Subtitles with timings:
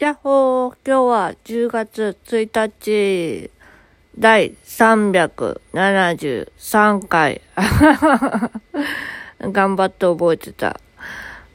[0.00, 3.50] やっほー、今日は10月1日、
[4.16, 7.40] 第373回。
[9.42, 10.78] 頑張って覚えてた。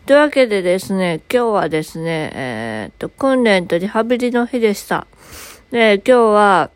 [0.06, 5.08] というわけでですね、今日はですね、えー、っと、訓練とリハビリの日でした。
[5.72, 6.70] で、今日は、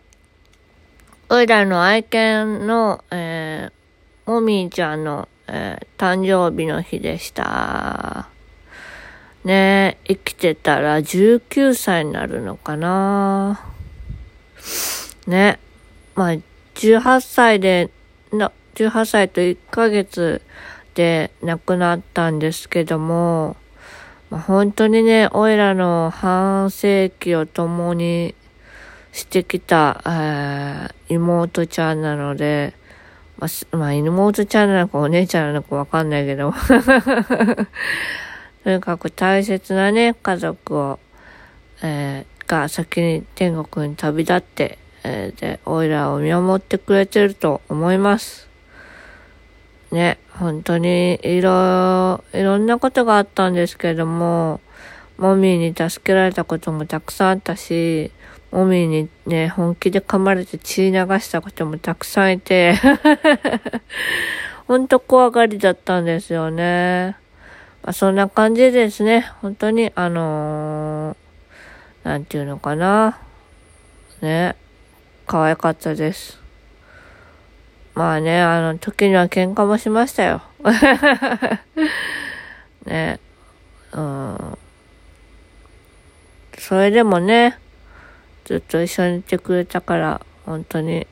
[1.28, 8.30] おいらの愛犬の、えー、もみーちゃんの、えー、誕生日の日でした。
[9.48, 13.60] ね生きてたら19歳になるのかな
[15.28, 15.60] ね。
[16.16, 16.38] まあ、
[16.76, 17.90] 18歳で、
[18.32, 20.42] な、18歳と1ヶ月
[20.96, 23.58] で亡くなったんですけども、
[24.30, 28.36] まあ、本当にね、おいらの半世紀を共に
[29.12, 32.74] してきた、えー、妹ちゃんなので、
[33.38, 36.54] まあ、まあ、妹ちゃんなのかお姉ちゃんなのかわかんないけど、
[38.68, 41.00] とにかく大切なね、家族を、
[41.82, 48.50] えー、が先に天国に旅立って、えー、で、オイラを見守ってくれてると思います。
[49.94, 54.60] ね、本当にいろ、いろんなことがあったんですけども、
[55.18, 58.12] モミーに助けられたこともたくさんあったし、
[58.52, 62.76] モミーにね、本気で噛まれて血流したこともたくさんいて、
[64.68, 67.16] ほんと怖がりだったんですよね。
[67.88, 69.32] まあ、そんな感じですね。
[69.42, 73.18] 本当に、あのー、なんていうのかな。
[74.22, 74.58] ね。
[75.26, 76.38] 可愛かったです。
[77.96, 80.42] まあね、あの、時には喧嘩もしましたよ。
[82.86, 83.22] ね。
[83.94, 84.58] うん。
[86.58, 87.58] それでもね、
[88.44, 91.08] ずっと一緒にいてくれたから、本当に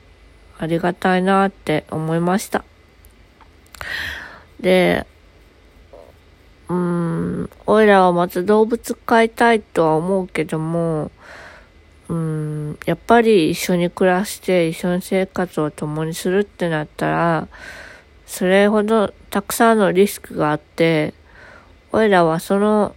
[0.58, 2.66] ありがたいなって思いました。
[4.60, 5.06] で、
[6.68, 11.10] うーん、おいらはまた動物飼いたいとは思うけども、
[12.08, 17.48] うーん、やっぱり一緒に暮らして一緒に生活を共にするってなったら、
[18.26, 21.14] それほどたくさんのリスクがあって、
[21.92, 22.94] おいらはその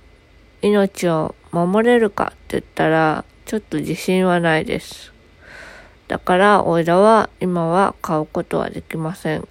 [0.62, 5.14] 命を守れるかって言ったら、ちょっと自信はないです。
[6.08, 9.48] だから、おいらは今は買うことはできません。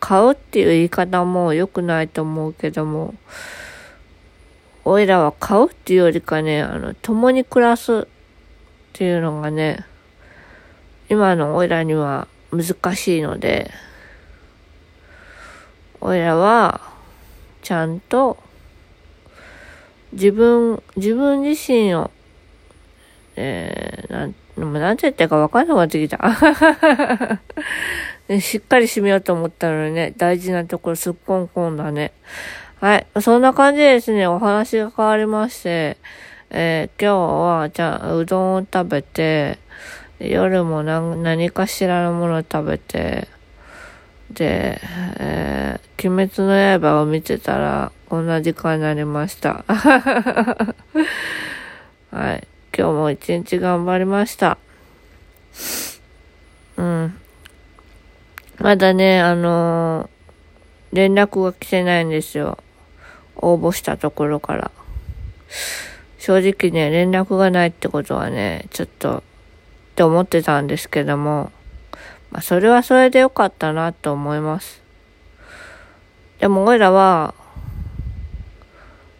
[0.00, 3.14] 買うっていう言い方も良くないと思うけども、
[4.84, 8.06] おいらは買うっていうよりかね、あの、共に暮らすっ
[8.92, 9.84] ていうのがね、
[11.08, 13.70] 今のおいらには難しいので、
[16.00, 16.80] おいらは、
[17.62, 18.38] ちゃんと、
[20.12, 22.10] 自分、自分自身を、
[23.34, 27.40] えー、なん、なんて言ったか分かんなくなってきた。
[28.40, 32.12] しっかり締めようと思ったのにね、大事なところすっこんこんだね。
[32.80, 33.06] はい。
[33.20, 35.96] そんな感じでですね、お話が変わりまして、
[36.50, 37.16] えー、今日
[37.60, 39.58] は、じゃあ、うどんを食べて、
[40.18, 43.28] 夜も何かしらのものを食べて、
[44.30, 44.80] で、
[45.18, 49.64] えー、鬼滅の刃を見てたら、こんな時間になりました。
[52.10, 52.46] はい。
[52.76, 54.58] 今日も一日頑張りました。
[56.76, 57.14] うん。
[58.58, 62.58] まだね、あのー、連絡が来てないんですよ。
[63.36, 64.70] 応募したところから。
[66.18, 69.22] 正直ね、連絡がないってことはね、ちょっと、っ
[69.94, 71.52] て思ってたんですけども、
[72.30, 74.82] まあ、それはそれでよかったなと思います。
[76.40, 77.34] でも、俺らは、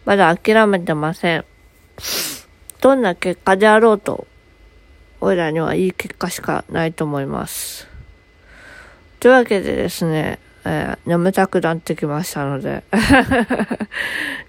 [0.05, 1.45] まだ諦めてません。
[2.81, 4.27] どんな結果であろうと、
[5.21, 7.87] 俺らにはいい結果しかないと思います。
[9.19, 12.97] というわけでですね、えー、眠たくなってきましたので 今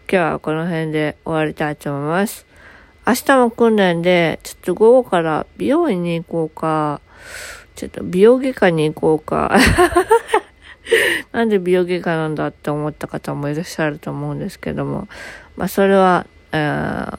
[0.06, 2.46] 日はこの辺で終わりたいと思います。
[3.06, 7.00] 明日も訓練で、ちょっと午後から美容院に行こうか、
[7.74, 9.56] ちょっと美容外科に行こうか
[11.32, 15.08] なんで美容外科なんだって思った方もいらっしゃると思うんですけども、
[15.56, 17.18] まあそれは、えー、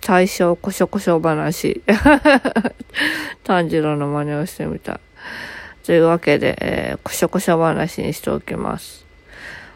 [0.00, 1.82] 最初、こしょこしょ話。
[3.42, 5.00] 炭治郎の真似をしてみた。
[5.84, 9.06] というわけで、えー、こしょこしょ話にしておきます。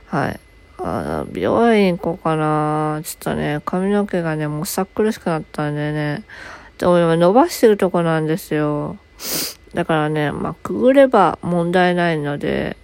[0.06, 0.40] はい。
[0.78, 3.00] あ美容院行こうかな。
[3.04, 6.24] ちょっとね、髪の毛がね、もうさっ苦しくなったんでね。
[6.78, 8.98] でも今伸ばしてるとこなんですよ。
[9.72, 12.76] だからね、まあ、くぐれば問題ないので、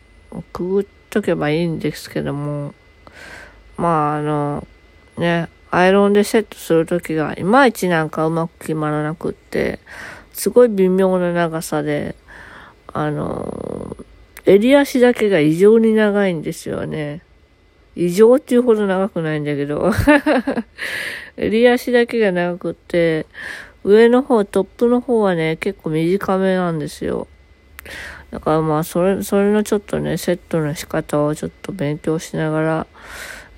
[0.52, 2.75] くぐっとけばいいんですけども、
[3.76, 4.66] まあ、あの、
[5.19, 9.78] ね、アイロンでセットするときが、いまいちなんかうまく決まらなくって、
[10.32, 12.16] すごい微妙な長さで、
[12.92, 13.96] あの、
[14.44, 17.22] 襟足だけが異常に長いんですよね。
[17.96, 19.92] 異常っていうほど長くないんだけど。
[21.37, 23.26] 襟足だけが長くって、
[23.84, 27.28] 上の方、トップの方はね、結構短めなんですよ。
[28.31, 32.87] だからまあ、それ、それのちょっとね、セットの仕方をちょっと勉強しながら、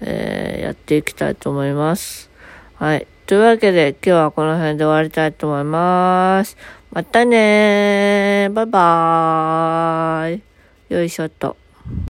[0.00, 2.30] えー、やっていきたいと思います。
[2.74, 3.06] はい。
[3.32, 6.54] というわけで、今日はこの辺で終わりたいと思います。
[6.90, 8.52] またねー。
[8.52, 10.42] バイバーイ。
[10.94, 11.61] よいしょっと。